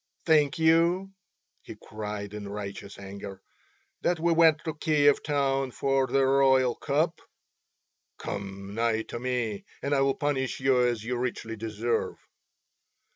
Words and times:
"Think 0.25 0.57
you," 0.57 1.11
he 1.61 1.75
cried 1.79 2.33
in 2.33 2.47
righteous 2.49 2.97
anger, 2.97 3.39
"that 4.01 4.19
we 4.19 4.33
went 4.33 4.63
to 4.65 4.73
Kiev 4.73 5.21
town 5.21 5.69
for 5.69 6.07
the 6.07 6.25
royal 6.25 6.73
cup? 6.73 7.21
Come 8.17 8.73
nigh 8.73 9.03
to 9.03 9.19
me 9.19 9.63
and 9.79 9.93
I 9.93 10.01
will 10.01 10.15
punish 10.17 10.59
you 10.59 10.81
as 10.87 11.03
you 11.03 11.17
richly 11.17 11.55
deserve." 11.55 12.15